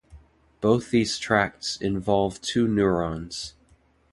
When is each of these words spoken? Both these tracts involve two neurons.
Both 0.61 0.89
these 0.89 1.19
tracts 1.19 1.77
involve 1.77 2.41
two 2.41 2.67
neurons. 2.67 3.53